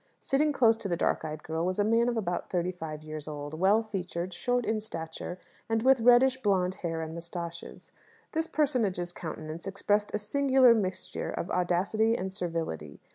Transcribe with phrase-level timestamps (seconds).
[0.19, 3.27] Sitting close to the dark eyed girl was a man of about thirty five years
[3.27, 5.37] old, well featured, short in stature,
[5.69, 7.91] and with reddish blonde hair and moustaches.
[8.31, 12.99] This personage's countenance expressed a singular mixture of audacity and servility.